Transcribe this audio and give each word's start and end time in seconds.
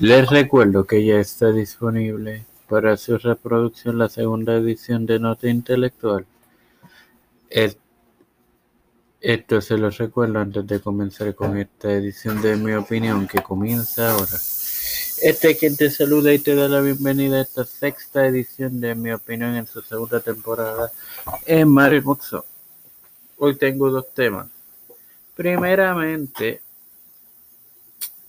Les 0.00 0.26
recuerdo 0.30 0.86
que 0.86 1.04
ya 1.04 1.20
está 1.20 1.52
disponible 1.52 2.46
para 2.70 2.96
su 2.96 3.18
reproducción 3.18 3.98
la 3.98 4.08
segunda 4.08 4.54
edición 4.54 5.04
de 5.04 5.18
Nota 5.18 5.46
Intelectual. 5.46 6.24
Esto 9.20 9.60
se 9.60 9.76
los 9.76 9.98
recuerdo 9.98 10.38
antes 10.38 10.66
de 10.66 10.80
comenzar 10.80 11.34
con 11.34 11.58
esta 11.58 11.92
edición 11.92 12.40
de 12.40 12.56
mi 12.56 12.72
opinión 12.72 13.28
que 13.28 13.42
comienza 13.42 14.12
ahora. 14.12 14.38
Este 15.20 15.50
es 15.50 15.58
quien 15.58 15.76
te 15.76 15.90
saluda 15.90 16.32
y 16.32 16.38
te 16.38 16.54
da 16.54 16.66
la 16.66 16.80
bienvenida 16.80 17.36
a 17.36 17.42
esta 17.42 17.66
sexta 17.66 18.26
edición 18.26 18.80
de 18.80 18.94
mi 18.94 19.12
opinión 19.12 19.54
en 19.54 19.66
su 19.66 19.82
segunda 19.82 20.20
temporada 20.20 20.90
en 21.44 21.68
Mario 21.68 22.00
Muxo. 22.04 22.46
Hoy 23.36 23.54
tengo 23.54 23.90
dos 23.90 24.14
temas. 24.14 24.48
Primeramente, 25.36 26.62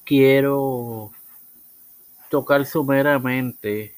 quiero 0.04 1.14
tocar 2.32 2.66
sumeramente 2.66 3.94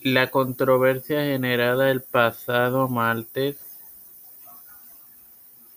la 0.00 0.30
controversia 0.30 1.24
generada 1.24 1.90
el 1.90 2.02
pasado 2.02 2.86
martes 2.88 3.58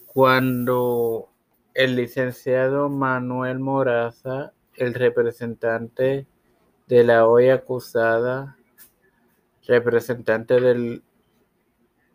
cuando 0.06 1.28
el 1.74 1.96
licenciado 1.96 2.88
Manuel 2.88 3.58
Moraza, 3.58 4.54
el 4.76 4.94
representante 4.94 6.28
de 6.86 7.04
la 7.04 7.28
hoy 7.28 7.50
acusada, 7.50 8.56
representante 9.66 10.62
del 10.62 11.02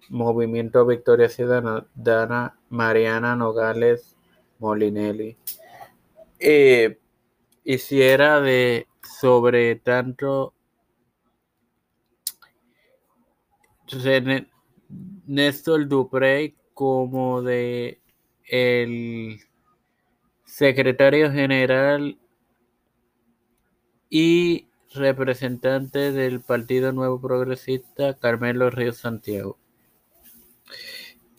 movimiento 0.08 0.86
Victoria 0.86 1.28
Ciudadana, 1.28 2.56
Mariana 2.68 3.34
Nogales 3.34 4.14
Molinelli, 4.60 5.36
eh, 6.38 7.00
hiciera 7.64 8.40
de 8.40 8.86
sobre 9.02 9.76
tanto 9.76 10.54
Néstor 15.26 15.88
Duprey 15.88 16.54
como 16.74 17.42
de 17.42 18.00
el 18.46 19.40
secretario 20.44 21.32
general 21.32 22.18
y 24.10 24.68
representante 24.94 26.12
del 26.12 26.40
Partido 26.40 26.92
Nuevo 26.92 27.20
Progresista, 27.20 28.14
Carmelo 28.14 28.70
Ríos 28.70 28.98
Santiago. 28.98 29.58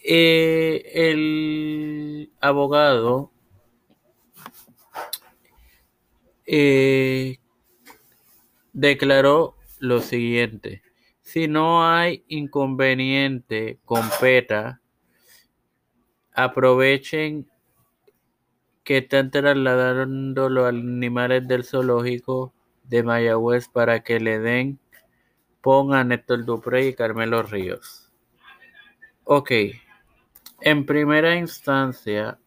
Eh, 0.04 0.92
el 0.94 2.32
abogado 2.42 3.32
eh, 6.46 7.38
declaró 8.74 9.56
lo 9.80 10.02
siguiente. 10.02 10.84
Si 11.22 11.48
no 11.48 11.88
hay 11.88 12.24
inconveniente 12.28 13.80
con 13.86 14.08
PETA, 14.20 14.82
aprovechen 16.34 17.48
que 18.84 19.00
están 19.00 19.32
trasladando 19.32 20.50
los 20.50 20.68
animales 20.68 21.48
del 21.48 21.64
zoológico 21.64 22.54
de 22.84 23.02
Mayagüez 23.02 23.68
para 23.68 24.04
que 24.04 24.20
le 24.20 24.40
den, 24.40 24.80
pongan 25.62 26.10
Néstor 26.10 26.46
Dupré 26.46 26.88
y 26.88 26.94
Carmelo 26.94 27.42
Ríos. 27.42 28.14
Ok, 29.24 29.52
en 30.62 30.86
primera 30.86 31.36
instancia, 31.36 32.38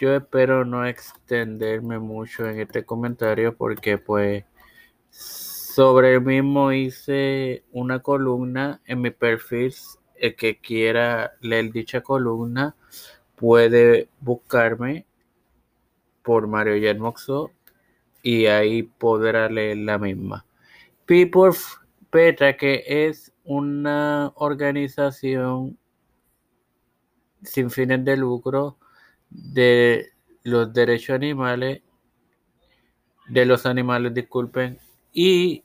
yo 0.00 0.16
espero 0.16 0.64
no 0.64 0.86
extenderme 0.86 1.98
mucho 1.98 2.48
en 2.48 2.58
este 2.58 2.86
comentario 2.86 3.54
porque 3.54 3.98
pues 3.98 4.44
sobre 5.10 6.14
el 6.14 6.22
mismo 6.22 6.72
hice 6.72 7.64
una 7.70 8.00
columna 8.00 8.80
en 8.86 9.02
mi 9.02 9.10
perfil. 9.10 9.74
El 10.14 10.36
que 10.36 10.58
quiera 10.58 11.32
leer 11.42 11.70
dicha 11.70 12.00
columna 12.00 12.74
puede 13.36 14.08
buscarme 14.20 15.04
por 16.22 16.46
Mario 16.46 16.76
Yermoxo 16.76 17.50
y 18.22 18.46
ahí 18.46 18.82
podrá 18.82 19.50
leer 19.50 19.76
la 19.78 19.98
misma. 19.98 20.46
People 21.04 21.52
Petra, 22.08 22.56
que 22.56 22.84
es 22.86 23.34
una 23.44 24.32
organización 24.34 25.78
sin 27.42 27.70
fines 27.70 28.02
de 28.02 28.16
lucro 28.16 28.78
de 29.30 30.10
los 30.42 30.72
derechos 30.72 31.14
animales, 31.14 31.82
de 33.28 33.46
los 33.46 33.64
animales, 33.66 34.12
disculpen, 34.12 34.78
y 35.12 35.62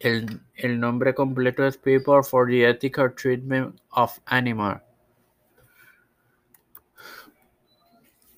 el, 0.00 0.40
el 0.54 0.80
nombre 0.80 1.14
completo 1.14 1.66
es 1.66 1.76
People 1.76 2.22
for 2.22 2.48
the 2.48 2.68
Ethical 2.68 3.14
Treatment 3.14 3.80
of 3.90 4.18
Animals. 4.26 4.82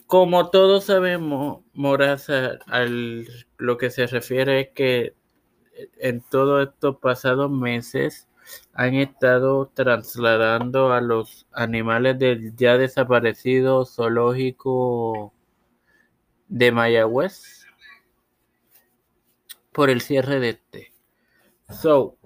Como 0.06 0.50
todos 0.50 0.86
sabemos, 0.86 1.60
Moraza, 1.72 2.58
al 2.66 3.28
lo 3.58 3.76
que 3.76 3.90
se 3.90 4.08
refiere 4.08 4.60
es 4.60 4.68
que 4.70 5.14
en 5.98 6.20
todos 6.20 6.68
estos 6.68 6.96
pasados 6.96 7.48
meses 7.50 8.26
han 8.72 8.94
estado 8.94 9.70
trasladando 9.74 10.92
a 10.92 11.00
los 11.00 11.46
animales 11.52 12.18
del 12.18 12.54
ya 12.56 12.78
desaparecido 12.78 13.84
zoológico 13.84 15.32
de 16.48 16.72
Mayagüez 16.72 17.66
por 19.72 19.90
el 19.90 20.00
cierre 20.00 20.40
de 20.40 20.50
este. 20.50 20.92
So, 21.70 22.16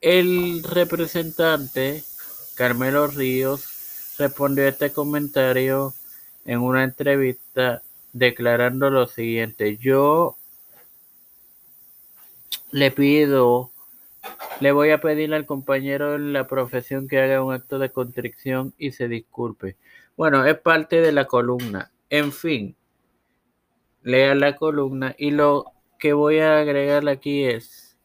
el 0.00 0.62
representante 0.62 2.04
Carmelo 2.54 3.06
Ríos 3.06 4.14
respondió 4.18 4.64
a 4.64 4.68
este 4.68 4.92
comentario 4.92 5.94
en 6.44 6.60
una 6.60 6.84
entrevista 6.84 7.82
declarando 8.12 8.90
lo 8.90 9.06
siguiente, 9.06 9.76
yo 9.76 10.36
le 12.70 12.90
pido 12.90 13.70
le 14.60 14.72
voy 14.72 14.90
a 14.90 15.00
pedir 15.00 15.32
al 15.34 15.46
compañero 15.46 16.16
en 16.16 16.32
la 16.32 16.46
profesión 16.46 17.06
que 17.06 17.20
haga 17.20 17.42
un 17.42 17.54
acto 17.54 17.78
de 17.78 17.90
contrición 17.90 18.74
y 18.76 18.90
se 18.90 19.08
disculpe. 19.08 19.76
Bueno, 20.16 20.44
es 20.44 20.58
parte 20.58 21.00
de 21.00 21.12
la 21.12 21.26
columna. 21.26 21.92
En 22.10 22.32
fin, 22.32 22.76
lea 24.02 24.34
la 24.34 24.56
columna 24.56 25.14
y 25.16 25.30
lo 25.30 25.72
que 25.98 26.12
voy 26.12 26.38
a 26.38 26.58
agregar 26.58 27.08
aquí 27.08 27.44
es 27.44 27.96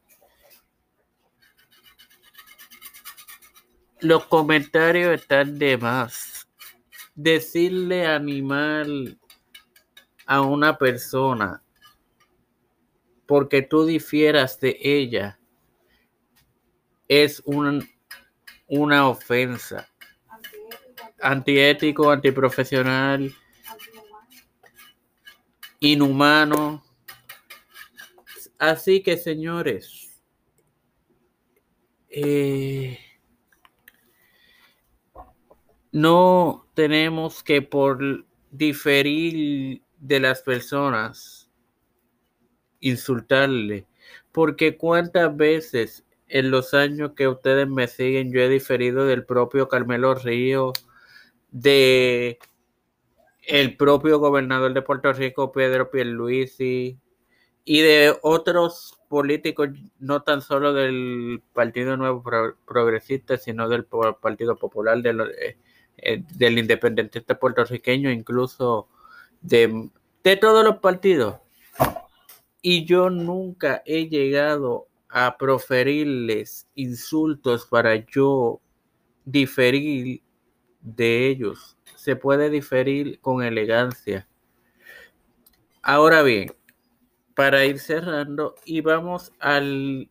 los 4.00 4.26
comentarios 4.26 5.14
están 5.14 5.58
de 5.58 5.78
más. 5.78 6.48
Decirle 7.16 8.06
animal 8.06 9.18
a 10.26 10.42
una 10.42 10.78
persona 10.78 11.64
porque 13.26 13.62
tú 13.62 13.86
difieras 13.86 14.60
de 14.60 14.78
ella 14.82 15.40
es 17.08 17.42
una 17.46 19.08
ofensa. 19.08 19.88
Antiético, 21.22 22.12
antiprofesional, 22.12 23.34
inhumano. 25.80 26.84
Así 28.58 29.02
que, 29.02 29.18
señores, 29.18 30.22
eh, 32.10 33.00
no 35.92 36.68
tenemos 36.74 37.44
que 37.44 37.62
por 37.62 38.26
diferir 38.52 39.82
de 39.98 40.20
las 40.20 40.42
personas 40.42 41.50
insultarle, 42.80 43.88
porque 44.32 44.78
cuántas 44.78 45.36
veces 45.36 46.06
en 46.34 46.50
los 46.50 46.74
años 46.74 47.12
que 47.16 47.28
ustedes 47.28 47.68
me 47.70 47.88
siguen, 47.88 48.32
yo 48.34 48.42
he 48.42 48.50
diferido 48.50 49.06
del 49.06 49.24
propio 49.24 49.68
Carmelo 49.68 50.16
Río, 50.16 50.74
de 51.52 52.40
el 53.44 53.78
propio 53.78 54.18
gobernador 54.18 54.74
de 54.74 54.82
Puerto 54.82 55.14
Rico, 55.14 55.52
Pedro 55.52 55.92
Pierluisi, 55.92 56.98
y 57.66 57.82
de 57.82 58.18
otros 58.24 59.00
políticos, 59.10 59.70
no 60.00 60.24
tan 60.24 60.42
solo 60.42 60.74
del 60.74 61.44
Partido 61.54 61.98
Nuevo 61.98 62.24
Progresista, 62.66 63.38
sino 63.38 63.70
del 63.70 63.86
Partido 63.86 64.56
Popular, 64.56 65.04
del, 65.04 65.22
eh, 65.22 65.58
eh, 65.98 66.24
del 66.34 66.58
independentista 66.58 67.38
puertorriqueño, 67.38 68.10
incluso 68.10 68.88
de, 69.40 69.88
de 70.24 70.36
todos 70.38 70.66
los 70.66 70.78
partidos. 70.78 71.36
Y 72.64 72.86
yo 72.86 73.12
nunca 73.12 73.84
he 73.86 74.10
llegado 74.10 74.88
a 75.16 75.38
proferirles 75.38 76.68
insultos 76.74 77.68
para 77.68 77.96
yo 77.96 78.60
diferir 79.24 80.24
de 80.82 81.28
ellos. 81.28 81.78
Se 81.96 82.16
puede 82.16 82.50
diferir 82.50 83.20
con 83.22 83.44
elegancia. 83.44 84.28
Ahora 85.84 86.24
bien, 86.24 86.52
para 87.36 87.64
ir 87.64 87.78
cerrando 87.78 88.56
y 88.66 88.82
vamos 88.82 89.32
al, 89.40 90.10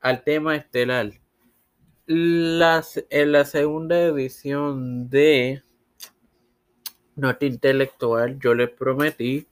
al 0.00 0.24
tema 0.24 0.56
estelar. 0.56 1.12
Las, 2.06 3.04
en 3.10 3.32
la 3.32 3.44
segunda 3.44 4.00
edición 4.00 5.10
de 5.10 5.62
Nota 7.14 7.44
Intelectual, 7.44 8.38
yo 8.38 8.54
les 8.54 8.70
prometí 8.70 9.48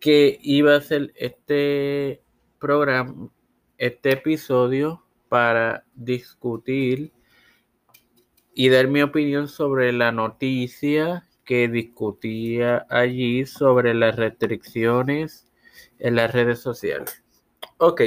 que 0.00 0.38
iba 0.42 0.76
a 0.76 0.80
ser 0.82 1.12
este 1.16 2.22
programa, 2.58 3.30
este 3.78 4.12
episodio 4.12 5.02
para 5.28 5.84
discutir 5.94 7.12
y 8.54 8.68
dar 8.68 8.88
mi 8.88 9.02
opinión 9.02 9.48
sobre 9.48 9.92
la 9.92 10.10
noticia 10.12 11.28
que 11.44 11.68
discutía 11.68 12.86
allí 12.90 13.46
sobre 13.46 13.94
las 13.94 14.16
restricciones 14.16 15.46
en 15.98 16.16
las 16.16 16.32
redes 16.32 16.60
sociales. 16.60 17.22
Ok. 17.78 18.02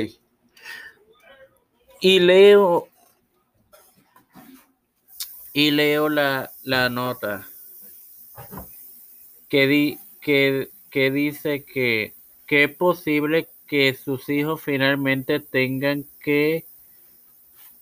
Y 2.02 2.20
leo 2.20 2.88
y 5.54 5.72
leo 5.72 6.10
la, 6.10 6.52
la 6.64 6.90
nota 6.90 7.48
que, 9.50 9.68
di, 9.68 10.00
que, 10.22 10.70
que 10.90 11.12
dice 11.12 11.66
que, 11.66 12.14
que 12.48 12.66
es 12.66 12.76
posible 12.76 13.50
que 13.72 13.94
sus 13.94 14.28
hijos 14.28 14.62
finalmente 14.62 15.40
tengan 15.40 16.04
que 16.20 16.66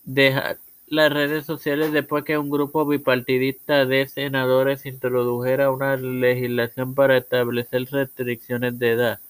dejar 0.04 0.60
las 0.86 1.12
redes 1.12 1.44
sociales 1.46 1.90
después 1.90 2.22
que 2.22 2.38
un 2.38 2.48
grupo 2.48 2.86
bipartidista 2.86 3.84
de 3.86 4.06
senadores 4.06 4.86
introdujera 4.86 5.72
una 5.72 5.96
legislación 5.96 6.94
para 6.94 7.16
establecer 7.16 7.88
restricciones 7.90 8.78
de 8.78 8.90
edad. 8.92 9.20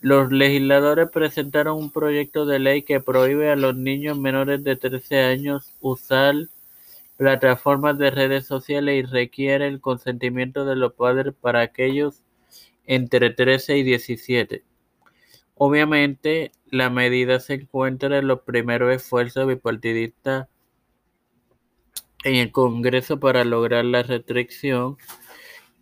Los 0.00 0.32
legisladores 0.32 1.10
presentaron 1.10 1.76
un 1.76 1.90
proyecto 1.90 2.46
de 2.46 2.58
ley 2.58 2.80
que 2.80 3.00
prohíbe 3.00 3.50
a 3.50 3.56
los 3.56 3.76
niños 3.76 4.18
menores 4.18 4.64
de 4.64 4.76
13 4.76 5.20
años 5.20 5.74
usar 5.82 6.34
plataformas 7.18 7.98
de 7.98 8.10
redes 8.10 8.46
sociales 8.46 8.94
y 8.96 9.02
requiere 9.02 9.68
el 9.68 9.82
consentimiento 9.82 10.64
de 10.64 10.76
los 10.76 10.94
padres 10.94 11.34
para 11.38 11.60
aquellos 11.60 12.22
entre 12.86 13.28
13 13.28 13.76
y 13.76 13.82
17. 13.82 14.64
Obviamente, 15.58 16.52
la 16.66 16.90
medida 16.90 17.40
se 17.40 17.54
encuentra 17.54 18.18
en 18.18 18.28
los 18.28 18.40
primeros 18.40 18.94
esfuerzos 18.94 19.46
bipartidistas 19.46 20.48
en 22.24 22.34
el 22.34 22.52
Congreso 22.52 23.18
para 23.18 23.42
lograr 23.44 23.86
la 23.86 24.02
restricción 24.02 24.98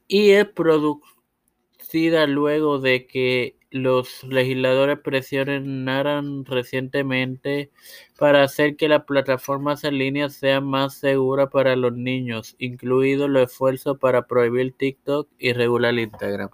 y 0.07 0.31
es 0.31 0.47
producida 0.47 2.27
luego 2.29 2.79
de 2.79 3.07
que 3.07 3.57
los 3.71 4.23
legisladores 4.23 5.01
presionaran 5.01 6.45
recientemente 6.45 7.73
para 8.17 8.45
hacer 8.45 8.77
que 8.77 8.89
las 8.89 9.03
plataformas 9.03 9.83
en 9.83 9.99
línea 9.99 10.29
sean 10.29 10.65
más 10.67 10.95
seguras 10.95 11.51
para 11.51 11.75
los 11.75 11.93
niños, 11.95 12.55
incluidos 12.61 13.29
los 13.29 13.51
esfuerzos 13.51 13.99
para 13.99 14.29
prohibir 14.29 14.73
TikTok 14.77 15.29
y 15.37 15.53
regular 15.53 15.99
Instagram. 15.99 16.51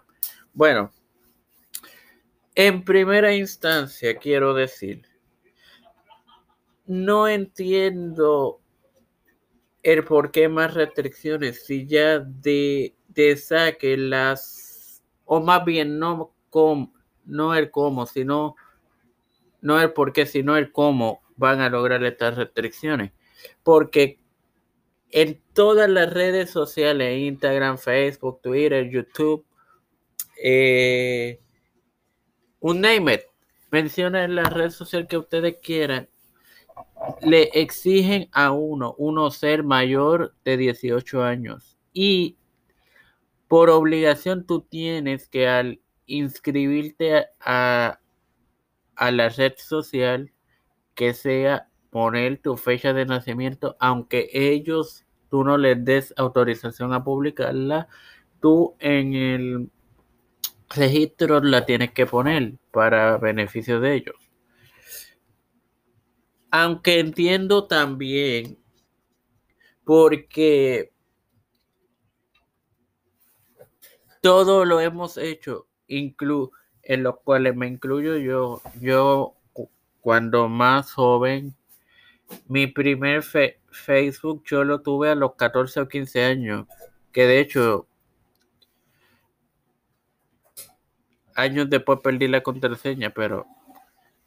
Bueno, 0.54 0.90
en 2.54 2.84
primera 2.84 3.34
instancia 3.34 4.18
quiero 4.18 4.54
decir, 4.54 5.02
no 6.86 7.28
entiendo 7.28 8.60
el 9.82 10.04
por 10.04 10.30
qué 10.30 10.48
más 10.48 10.74
restricciones 10.74 11.64
si 11.64 11.86
ya 11.86 12.18
de, 12.18 12.94
de 13.08 13.36
saque 13.36 13.96
las, 13.96 15.02
o 15.24 15.40
más 15.40 15.64
bien 15.64 15.98
no, 15.98 16.34
com, 16.50 16.92
no 17.24 17.54
el 17.54 17.70
cómo, 17.70 18.06
sino, 18.06 18.56
no 19.60 19.80
el 19.80 19.92
por 19.92 20.12
qué, 20.12 20.26
sino 20.26 20.56
el 20.56 20.72
cómo 20.72 21.22
van 21.36 21.60
a 21.60 21.70
lograr 21.70 22.04
estas 22.04 22.36
restricciones. 22.36 23.12
Porque 23.62 24.18
en 25.10 25.40
todas 25.54 25.88
las 25.88 26.12
redes 26.12 26.50
sociales, 26.50 27.18
Instagram, 27.18 27.78
Facebook, 27.78 28.40
Twitter, 28.42 28.90
YouTube, 28.90 29.44
eh, 30.42 31.40
un 32.60 32.80
name 32.80 33.14
it. 33.14 33.20
Mencionen 33.70 34.34
la 34.34 34.44
red 34.44 34.70
social 34.70 35.06
que 35.06 35.18
ustedes 35.18 35.56
quieran. 35.62 36.08
Le 37.22 37.50
exigen 37.54 38.28
a 38.32 38.52
uno, 38.52 38.94
uno 38.98 39.30
ser 39.30 39.64
mayor 39.64 40.34
de 40.44 40.56
18 40.56 41.22
años. 41.22 41.78
Y 41.92 42.36
por 43.48 43.70
obligación 43.70 44.46
tú 44.46 44.62
tienes 44.62 45.28
que 45.28 45.48
al 45.48 45.80
inscribirte 46.06 47.26
a, 47.40 48.00
a 48.96 49.10
la 49.10 49.28
red 49.28 49.54
social 49.56 50.32
que 50.94 51.14
sea 51.14 51.68
poner 51.90 52.38
tu 52.38 52.56
fecha 52.56 52.92
de 52.92 53.06
nacimiento, 53.06 53.76
aunque 53.80 54.28
ellos 54.32 55.04
tú 55.28 55.44
no 55.44 55.56
les 55.56 55.84
des 55.84 56.14
autorización 56.16 56.92
a 56.92 57.04
publicarla, 57.04 57.88
tú 58.40 58.74
en 58.78 59.14
el 59.14 59.70
registro 60.70 61.40
la 61.40 61.66
tienes 61.66 61.92
que 61.92 62.06
poner 62.06 62.54
para 62.70 63.18
beneficio 63.18 63.80
de 63.80 63.94
ellos. 63.94 64.16
Aunque 66.50 66.98
entiendo 66.98 67.66
también 67.66 68.58
porque 69.84 70.92
todo 74.20 74.64
lo 74.64 74.80
hemos 74.80 75.16
hecho, 75.16 75.66
inclu 75.86 76.52
en 76.82 77.02
los 77.02 77.20
cuales 77.20 77.56
me 77.56 77.66
incluyo 77.66 78.16
yo, 78.16 78.62
yo 78.80 79.36
cuando 80.00 80.48
más 80.48 80.92
joven, 80.92 81.54
mi 82.46 82.66
primer 82.66 83.22
Facebook 83.22 84.42
yo 84.46 84.64
lo 84.64 84.80
tuve 84.82 85.10
a 85.10 85.14
los 85.14 85.34
14 85.34 85.80
o 85.80 85.88
15 85.88 86.24
años, 86.24 86.66
que 87.12 87.26
de 87.26 87.40
hecho 87.40 87.86
años 91.34 91.68
después 91.70 92.00
perdí 92.02 92.28
la 92.28 92.42
contraseña, 92.42 93.10
pero 93.10 93.46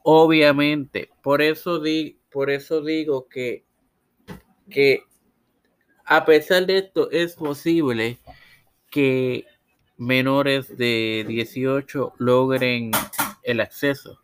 obviamente, 0.04 1.10
por 1.22 1.42
eso, 1.42 1.80
di, 1.80 2.20
por 2.32 2.50
eso 2.50 2.82
digo 2.82 3.28
que, 3.28 3.66
que 4.70 5.04
a 6.06 6.26
pesar 6.26 6.66
de 6.66 6.80
esto 6.80 7.10
es 7.12 7.36
posible 7.36 8.20
que 8.90 9.46
menores 9.98 10.78
de 10.78 11.26
18 11.28 12.14
logren 12.18 12.92
el 13.44 13.60
acceso. 13.60 14.20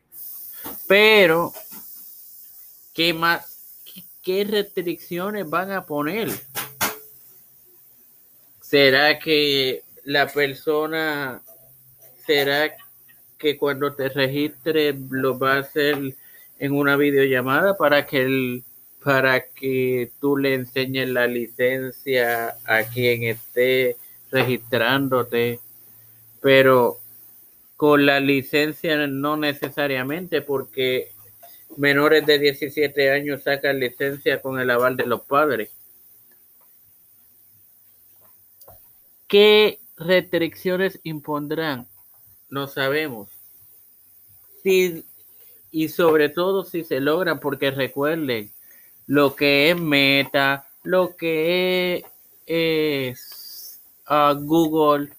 Pero, 0.87 1.53
¿qué 2.93 3.13
más? 3.13 3.83
¿Qué 4.21 4.43
restricciones 4.43 5.49
van 5.49 5.71
a 5.71 5.85
poner? 5.85 6.29
¿Será 8.61 9.17
que 9.17 9.83
la 10.03 10.27
persona 10.27 11.41
será 12.29 12.77
que 13.39 13.57
cuando 13.57 13.95
te 13.95 14.07
registre 14.07 14.95
lo 15.09 15.39
va 15.39 15.55
a 15.55 15.59
hacer 15.61 15.97
en 16.59 16.73
una 16.73 16.95
videollamada 16.95 17.75
para 17.75 18.05
que 18.05 18.21
el, 18.21 18.63
para 19.03 19.47
que 19.47 20.11
tú 20.21 20.37
le 20.37 20.53
enseñes 20.53 21.09
la 21.09 21.25
licencia 21.25 22.55
a 22.65 22.83
quien 22.83 23.23
esté 23.23 23.97
registrándote, 24.29 25.59
pero 26.39 26.99
con 27.75 28.05
la 28.05 28.19
licencia 28.19 29.07
no 29.07 29.35
necesariamente 29.35 30.43
porque 30.43 31.09
menores 31.77 32.27
de 32.27 32.37
17 32.37 33.09
años 33.09 33.41
sacan 33.41 33.79
licencia 33.79 34.39
con 34.39 34.59
el 34.59 34.69
aval 34.69 34.95
de 34.97 35.07
los 35.07 35.21
padres. 35.21 35.71
¿Qué 39.27 39.79
restricciones 39.97 40.99
impondrán? 41.01 41.88
No 42.49 42.67
sabemos. 42.67 43.29
Si, 44.63 45.05
y 45.71 45.89
sobre 45.89 46.29
todo 46.29 46.63
si 46.63 46.83
se 46.83 46.99
logran, 46.99 47.39
porque 47.39 47.71
recuerden 47.71 48.51
lo 49.07 49.35
que 49.35 49.71
es 49.71 49.79
Meta, 49.79 50.67
lo 50.83 51.15
que 51.15 52.05
es 52.45 53.79
uh, 54.09 54.33
Google, 54.35 55.09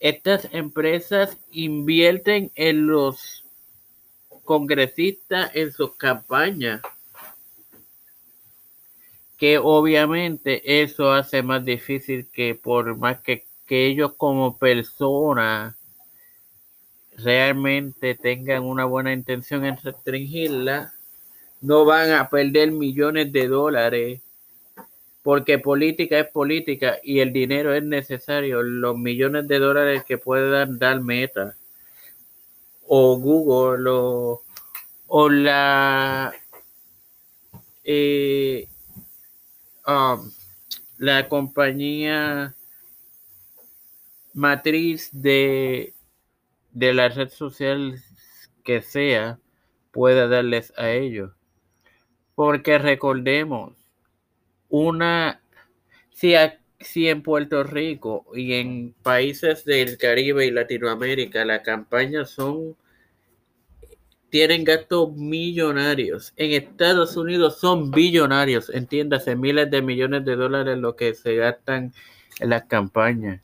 estas 0.00 0.48
empresas 0.52 1.36
invierten 1.50 2.52
en 2.54 2.86
los 2.86 3.44
congresistas 4.44 5.50
en 5.54 5.72
sus 5.72 5.96
campañas. 5.96 6.82
Que 9.36 9.58
obviamente 9.58 10.82
eso 10.82 11.10
hace 11.12 11.42
más 11.42 11.64
difícil 11.64 12.28
que 12.30 12.54
por 12.54 12.96
más 12.96 13.20
que, 13.20 13.46
que 13.66 13.86
ellos 13.86 14.12
como 14.16 14.56
personas 14.58 15.74
realmente 17.16 18.14
tengan 18.14 18.62
una 18.64 18.84
buena 18.84 19.12
intención 19.12 19.64
en 19.64 19.76
restringirla, 19.76 20.92
no 21.60 21.84
van 21.84 22.12
a 22.12 22.28
perder 22.28 22.72
millones 22.72 23.32
de 23.32 23.48
dólares 23.48 24.20
porque 25.22 25.58
política 25.58 26.20
es 26.20 26.28
política 26.28 26.98
y 27.02 27.20
el 27.20 27.32
dinero 27.32 27.74
es 27.74 27.82
necesario. 27.82 28.62
Los 28.62 28.98
millones 28.98 29.48
de 29.48 29.58
dólares 29.58 30.04
que 30.04 30.18
puedan 30.18 30.78
dar 30.78 31.00
Meta 31.00 31.56
o 32.86 33.16
Google 33.16 33.90
o, 35.06 35.30
la 35.30 36.34
eh, 37.84 38.68
um, 39.86 40.30
la 40.98 41.28
compañía 41.28 42.54
matriz 44.34 45.08
de, 45.12 45.93
de 46.74 46.92
la 46.92 47.08
red 47.08 47.30
social 47.30 47.94
que 48.62 48.82
sea 48.82 49.38
pueda 49.90 50.28
darles 50.28 50.72
a 50.76 50.90
ellos. 50.90 51.32
Porque 52.34 52.78
recordemos, 52.78 53.74
una, 54.68 55.40
si, 56.10 56.34
si 56.80 57.08
en 57.08 57.22
Puerto 57.22 57.62
Rico 57.62 58.26
y 58.34 58.54
en 58.54 58.92
países 59.02 59.64
del 59.64 59.96
Caribe 59.96 60.46
y 60.46 60.50
Latinoamérica 60.50 61.44
las 61.44 61.60
campañas 61.60 62.30
son 62.30 62.76
tienen 64.34 64.64
gastos 64.64 65.12
millonarios. 65.14 66.32
En 66.36 66.50
Estados 66.50 67.16
Unidos 67.16 67.60
son 67.60 67.92
billonarios, 67.92 68.68
entiéndase, 68.68 69.36
miles 69.36 69.70
de 69.70 69.80
millones 69.80 70.24
de 70.24 70.34
dólares 70.34 70.76
lo 70.76 70.96
que 70.96 71.14
se 71.14 71.36
gastan 71.36 71.92
en 72.40 72.50
las 72.50 72.64
campañas. 72.64 73.40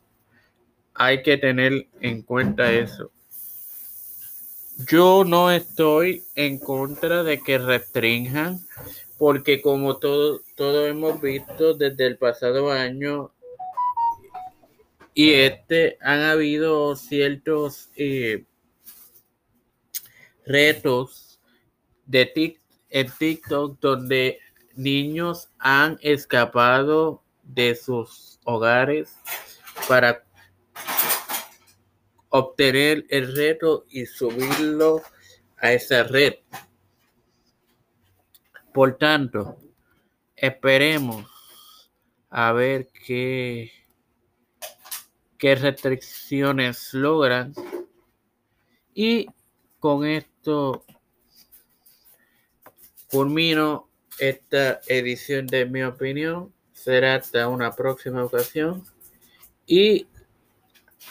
Hay 0.95 1.23
que 1.23 1.37
tener 1.37 1.87
en 2.01 2.23
cuenta 2.23 2.73
eso. 2.73 3.13
Yo 4.87 5.25
no 5.25 5.51
estoy 5.51 6.25
en 6.35 6.59
contra 6.59 7.23
de 7.23 7.41
que 7.41 7.59
restrinjan, 7.59 8.61
porque 9.19 9.61
como 9.61 9.99
todos 9.99 10.43
todo 10.55 10.87
hemos 10.87 11.21
visto 11.21 11.75
desde 11.75 12.07
el 12.07 12.17
pasado 12.17 12.71
año 12.71 13.33
y 15.15 15.33
este, 15.33 15.99
han 16.01 16.21
habido 16.21 16.97
ciertos 16.97 17.91
eh, 17.97 18.45
retos 20.47 21.41
de 22.07 22.59
en 22.89 23.13
TikTok 23.19 23.79
donde 23.81 24.39
niños 24.75 25.49
han 25.59 25.99
escapado 26.01 27.23
de 27.43 27.75
sus 27.75 28.39
hogares 28.45 29.15
para 29.89 30.25
obtener 32.31 33.05
el 33.11 33.35
reto 33.35 33.85
y 33.91 34.07
subirlo 34.07 35.03
a 35.59 35.73
esa 35.73 36.05
red. 36.05 36.35
Por 38.73 38.97
tanto, 38.97 39.59
esperemos 40.37 41.27
a 42.31 42.53
ver 42.53 42.89
qué, 43.07 43.73
qué 45.37 45.55
restricciones 45.57 46.95
logran 46.95 47.53
y 48.95 49.27
con 49.81 50.07
esto 50.07 50.85
culmino 53.11 53.89
esta 54.19 54.81
edición 54.87 55.47
de 55.47 55.67
mi 55.67 55.83
opinión. 55.83 56.53
Será 56.73 57.17
hasta 57.17 57.49
una 57.49 57.75
próxima 57.75 58.25
ocasión. 58.25 58.85
Y 59.67 60.07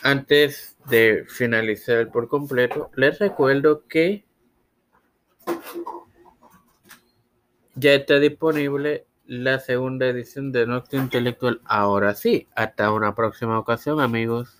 antes 0.03 0.77
de 0.89 1.25
finalizar 1.27 2.11
por 2.11 2.27
completo, 2.27 2.89
les 2.95 3.19
recuerdo 3.19 3.87
que 3.87 4.25
ya 7.75 7.93
está 7.93 8.19
disponible 8.19 9.05
la 9.25 9.59
segunda 9.59 10.07
edición 10.07 10.51
de 10.51 10.65
Nocte 10.65 10.97
Intelectual. 10.97 11.61
Ahora 11.65 12.15
sí, 12.15 12.47
hasta 12.55 12.91
una 12.91 13.15
próxima 13.15 13.59
ocasión, 13.59 14.01
amigos. 14.01 14.58